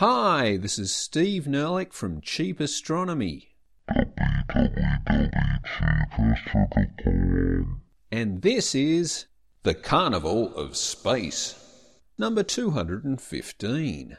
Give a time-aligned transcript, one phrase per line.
[0.00, 3.54] Hi, this is Steve Nerlich from Cheap Astronomy.
[8.12, 9.24] And this is
[9.62, 11.54] The Carnival of Space,
[12.18, 14.18] number 215.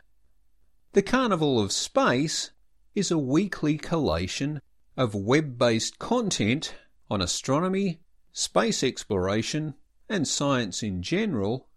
[0.93, 2.49] The Carnival of Space
[2.95, 4.63] is a weekly collation
[4.97, 6.73] of web based content
[7.07, 7.99] on astronomy,
[8.33, 9.75] space exploration,
[10.09, 11.67] and science in general,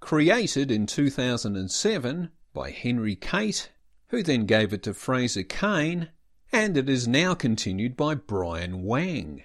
[0.00, 2.28] created in 2007
[2.58, 3.70] by Henry Cate,
[4.08, 6.08] who then gave it to Fraser Cain,
[6.50, 9.44] and it is now continued by Brian Wang.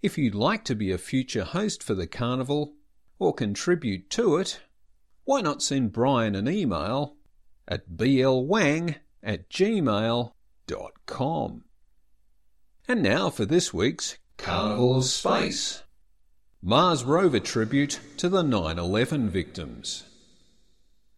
[0.00, 2.72] If you'd like to be a future host for the carnival
[3.18, 4.60] or contribute to it,
[5.24, 7.16] why not send Brian an email
[7.68, 10.32] at blwang at gmail.com.
[12.88, 15.82] And now for this week's Carnival of Space
[16.62, 20.04] Mars rover tribute to the 9 11 victims.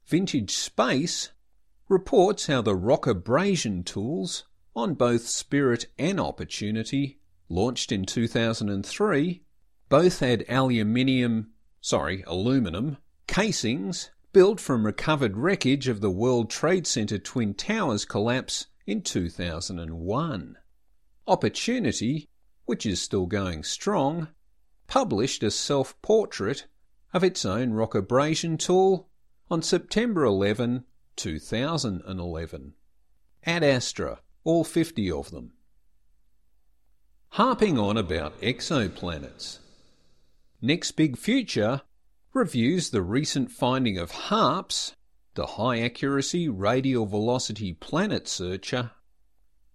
[0.05, 1.31] Vintage Space
[1.89, 4.45] reports how the rock abrasion tools
[4.75, 9.43] on both Spirit and Opportunity, launched in 2003,
[9.89, 17.19] both had aluminium, sorry, aluminum casings built from recovered wreckage of the World Trade Center
[17.19, 20.57] Twin Towers collapse in 2001.
[21.27, 22.29] Opportunity,
[22.65, 24.29] which is still going strong,
[24.87, 26.67] published a self portrait
[27.13, 29.11] of its own rock abrasion tool
[29.53, 30.83] on September 11,
[31.15, 32.73] 2011.
[33.45, 35.53] Ad Astra, all 50 of them.
[37.33, 39.59] Harping on about exoplanets.
[40.63, 41.83] Next Big Future
[42.33, 44.95] reviews the recent finding of HARPS,
[45.35, 48.93] the High Accuracy Radial Velocity Planet Searcher,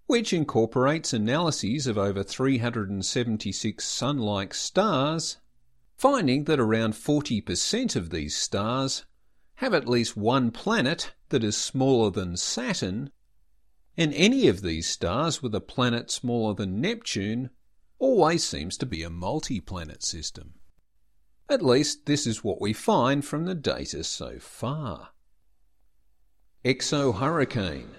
[0.08, 5.38] which incorporates analyses of over 376 Sun like stars,
[5.96, 9.06] finding that around 40% of these stars
[9.58, 13.10] have at least one planet that is smaller than Saturn,
[13.98, 17.50] and any of these stars with a planet smaller than Neptune
[17.98, 20.54] always seems to be a multi planet system.
[21.50, 25.10] At least this is what we find from the data so far.
[26.64, 27.90] Exohurricane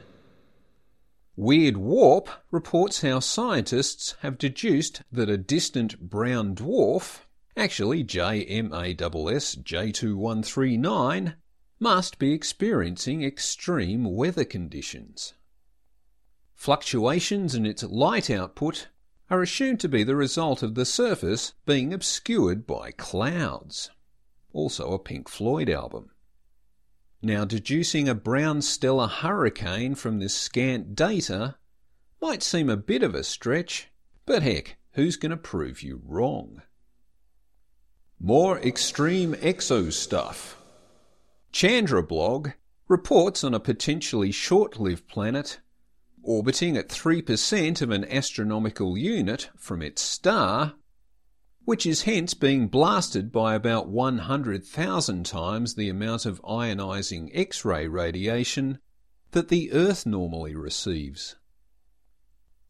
[1.34, 7.20] Weird Warp reports how scientists have deduced that a distant brown dwarf,
[7.56, 11.34] actually JMASS J2139,
[11.80, 15.34] must be experiencing extreme weather conditions.
[16.54, 18.88] Fluctuations in its light output
[19.30, 23.90] are assumed to be the result of the surface being obscured by clouds.
[24.52, 26.10] Also a Pink Floyd album.
[27.22, 31.56] Now, deducing a brown stellar hurricane from this scant data
[32.20, 33.88] might seem a bit of a stretch,
[34.24, 36.62] but heck, who's going to prove you wrong?
[38.18, 40.57] More extreme exo stuff.
[41.52, 42.54] Chandrablog
[42.88, 45.60] reports on a potentially short lived planet
[46.22, 50.74] orbiting at 3% of an astronomical unit from its star,
[51.64, 57.88] which is hence being blasted by about 100,000 times the amount of ionizing X ray
[57.88, 58.78] radiation
[59.30, 61.36] that the Earth normally receives.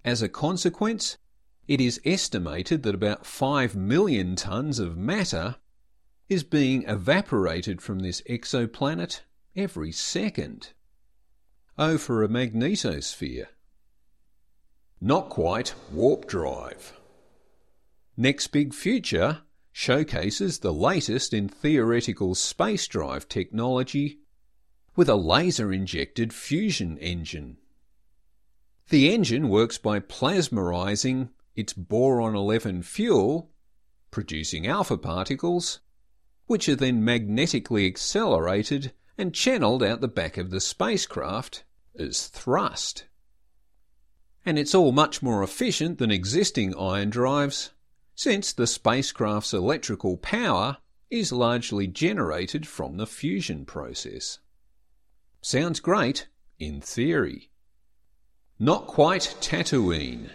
[0.05, 1.19] As a consequence,
[1.67, 5.56] it is estimated that about 5 million tons of matter
[6.28, 9.21] is being evaporated from this exoplanet
[9.56, 10.72] every second.
[11.78, 13.47] Oh, for a magnetosphere.
[15.00, 16.99] Not quite warp drive.
[18.17, 24.19] Next Big Future showcases the latest in theoretical space drive technology
[24.97, 27.56] with a laser injected fusion engine.
[28.88, 33.53] The engine works by plasmarizing its boron 11 fuel,
[34.11, 35.78] producing alpha particles,
[36.48, 41.62] which are then magnetically accelerated and channeled out the back of the spacecraft
[41.97, 43.04] as thrust.
[44.47, 47.70] And it's all much more efficient than existing ion drives,
[48.14, 50.78] since the spacecraft's electrical power
[51.10, 54.38] is largely generated from the fusion process.
[55.42, 56.28] Sounds great
[56.58, 57.50] in theory.
[58.58, 60.31] Not quite Tatooine.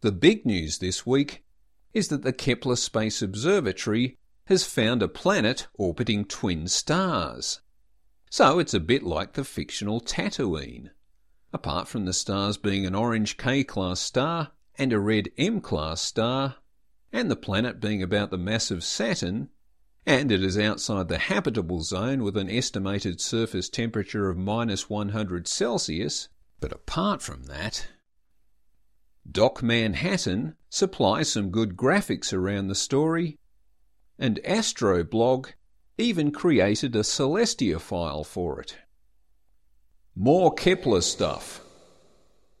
[0.00, 1.44] The big news this week
[1.92, 4.16] is that the Kepler Space Observatory
[4.52, 7.62] has found a planet orbiting twin stars.
[8.28, 10.90] So it's a bit like the fictional Tatooine.
[11.54, 16.02] Apart from the stars being an orange K class star and a red M class
[16.02, 16.56] star,
[17.10, 19.48] and the planet being about the mass of Saturn,
[20.04, 25.48] and it is outside the habitable zone with an estimated surface temperature of minus 100
[25.48, 26.28] Celsius,
[26.60, 27.88] but apart from that,
[29.30, 33.38] Doc Manhattan supplies some good graphics around the story
[34.18, 35.52] and Astroblog
[35.98, 38.76] even created a Celestia file for it.
[40.14, 41.60] More Kepler stuff.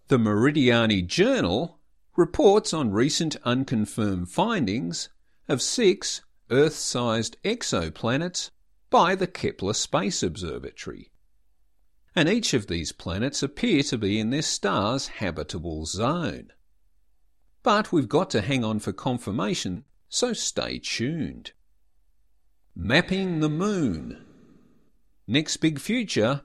[0.08, 1.78] The Meridiani Journal
[2.16, 5.08] reports on recent unconfirmed findings
[5.48, 8.50] of six Earth sized exoplanets
[8.90, 11.10] by the Kepler Space Observatory.
[12.14, 16.52] And each of these planets appear to be in their star's habitable zone.
[17.62, 21.52] But we've got to hang on for confirmation, so stay tuned.
[22.76, 24.22] Mapping the Moon.
[25.26, 26.42] Next Big Future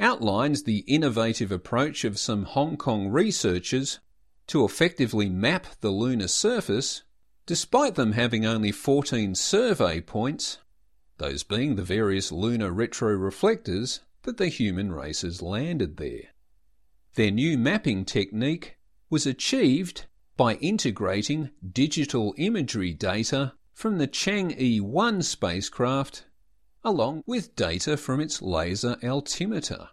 [0.00, 4.00] outlines the innovative approach of some Hong Kong researchers
[4.46, 7.02] to effectively map the lunar surface,
[7.44, 10.56] despite them having only 14 survey points,
[11.18, 16.32] those being the various lunar retroreflectors that the human race has landed there.
[17.16, 18.78] Their new mapping technique
[19.10, 20.06] was achieved
[20.40, 26.24] by integrating digital imagery data from the Chang'e 1 spacecraft
[26.82, 29.90] along with data from its laser altimeter.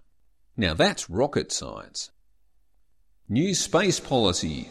[0.55, 2.11] Now that's rocket science.
[3.27, 4.69] New space policy.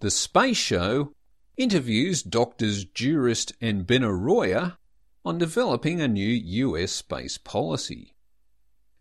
[0.00, 1.12] The Space Show
[1.56, 4.78] interviews doctors Jurist and Benaroya
[5.24, 8.16] on developing a new US space policy.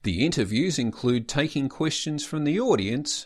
[0.03, 3.25] The interviews include taking questions from the audience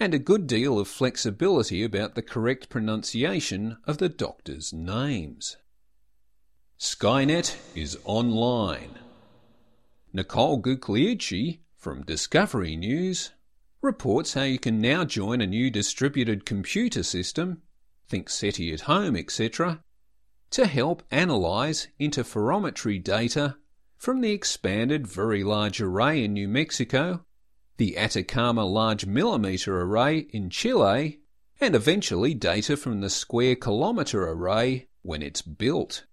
[0.00, 5.56] and a good deal of flexibility about the correct pronunciation of the doctors' names.
[6.78, 8.98] Skynet is online.
[10.12, 13.30] Nicole Gugliucci from Discovery News
[13.80, 17.62] reports how you can now join a new distributed computer system,
[18.08, 19.82] think SETI at home, etc.,
[20.50, 23.56] to help analyse interferometry data
[23.96, 27.24] from the expanded Very Large Array in New Mexico,
[27.76, 31.20] the Atacama Large Millimeter Array in Chile,
[31.60, 36.04] and eventually data from the Square Kilometre Array when it's built.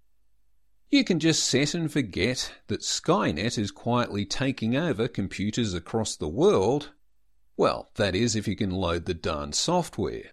[0.89, 6.27] You can just set and forget that Skynet is quietly taking over computers across the
[6.27, 6.91] world.
[7.55, 10.31] Well, that is if you can load the darn software.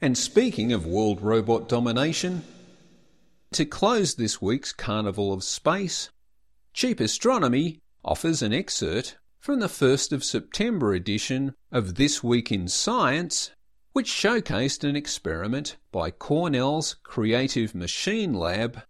[0.00, 2.42] And speaking of world robot domination,
[3.52, 6.10] to close this week's Carnival of Space,
[6.74, 12.68] Cheap Astronomy offers an excerpt from the 1st of September edition of This Week in
[12.68, 13.50] Science,
[13.92, 18.82] which showcased an experiment by Cornell's Creative Machine Lab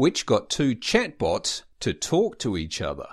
[0.00, 3.06] which got two chatbots to talk to each other.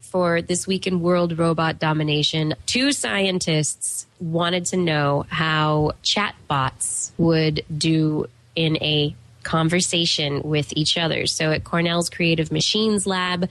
[0.00, 7.62] For this week in world robot domination, two scientists wanted to know how chatbots would
[7.78, 8.26] do
[8.56, 11.26] in a conversation with each other.
[11.26, 13.48] So at Cornell's Creative Machines Lab,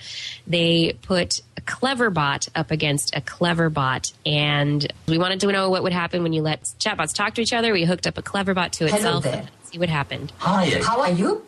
[0.48, 4.12] they put a clever bot up against a clever bot.
[4.26, 7.54] And we wanted to know what would happen when you let chatbots talk to each
[7.54, 7.74] other.
[7.74, 9.24] We hooked up a clever bot to itself.
[9.24, 9.48] Hello there.
[9.64, 10.32] See what happened.
[10.40, 10.82] Hi.
[10.84, 11.46] How are you?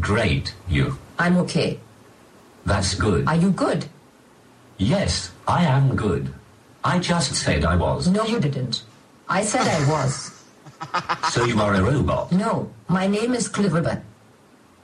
[0.00, 0.98] Great, you.
[1.18, 1.80] I'm okay.
[2.64, 3.26] That's good.
[3.26, 3.86] Are you good?
[4.78, 6.32] Yes, I am good.
[6.84, 8.08] I just said I was.
[8.08, 8.82] No, you didn't.
[9.28, 10.35] I said I was.
[11.30, 12.32] So you are a robot?
[12.32, 14.02] No, my name is Cliverbert.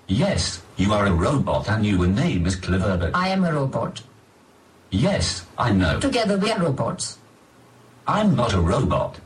[0.08, 3.12] Yes, you are a robot and your name is Cliverbert.
[3.14, 4.02] I am a robot.
[4.90, 6.00] Yes, I know.
[6.00, 7.18] Together we are robots.
[8.06, 9.18] I'm not a robot.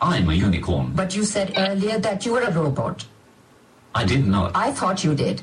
[0.00, 0.92] I'm a unicorn.
[0.94, 3.04] But you said earlier that you were a robot.
[3.94, 4.52] I did not.
[4.54, 5.42] I thought you did.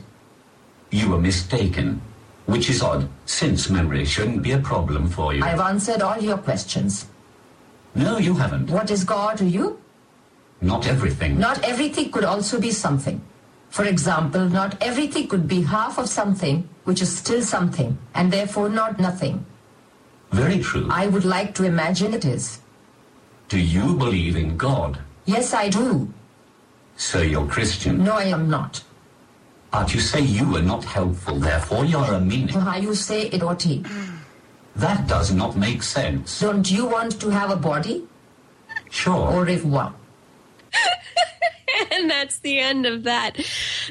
[0.90, 2.02] You were mistaken.
[2.46, 5.44] Which is odd, since memory shouldn't be a problem for you.
[5.44, 7.06] I've answered all your questions.
[7.94, 8.70] No, you haven't.
[8.70, 9.80] What is God to you?
[10.62, 11.38] Not everything.
[11.38, 13.22] Not everything could also be something.
[13.70, 18.70] For example, not everything could be half of something, which is still something, and therefore
[18.70, 19.46] not nothing.
[20.32, 20.88] Very true.
[20.90, 22.60] I would like to imagine it is.
[23.50, 25.00] Do you believe in God?
[25.26, 26.12] Yes, I do.
[26.96, 28.04] So you're Christian.
[28.04, 28.84] No, I am not.
[29.72, 32.56] But you say you were not helpful, therefore you're a meaning.
[32.56, 33.84] How you say it, Oti.
[34.76, 36.40] That does not make sense.
[36.40, 38.08] Don't you want to have a body?
[38.90, 39.32] Sure.
[39.32, 39.94] Or if revoir.
[41.98, 43.38] And that's the end of that.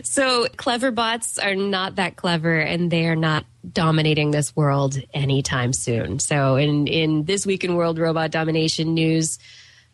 [0.03, 5.73] So clever bots are not that clever and they are not dominating this world anytime
[5.73, 6.19] soon.
[6.19, 9.39] So in, in this week in world robot domination news,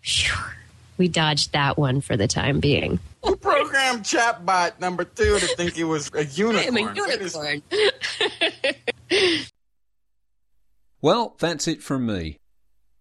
[0.02, 0.34] phew,
[0.98, 2.98] we dodged that one for the time being.
[3.24, 6.78] Who programmed chatbot number two to think he was a I unicorn?
[6.78, 7.62] am a unicorn.
[11.02, 12.38] Well, that's it from me.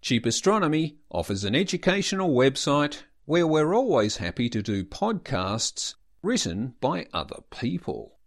[0.00, 7.08] Cheap Astronomy offers an educational website where we're always happy to do podcasts written by
[7.12, 8.20] other people.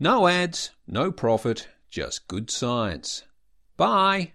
[0.00, 3.24] No ads, no profit, just good science.
[3.76, 4.32] Bye.